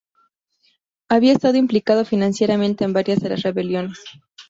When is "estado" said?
1.33-1.57